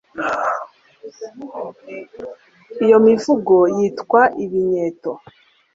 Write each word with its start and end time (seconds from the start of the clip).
Iyo 2.83 2.97
mivugo 3.07 3.55
yitwaga 3.77 4.21
“IBINYETO“ 4.43 5.11